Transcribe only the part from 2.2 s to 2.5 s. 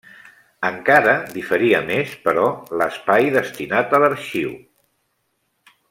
però,